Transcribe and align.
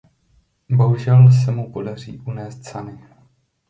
Bohužel 0.69 1.31
se 1.31 1.51
mu 1.51 1.71
podaří 1.73 2.19
unést 2.19 2.65
Sunny. 2.65 2.99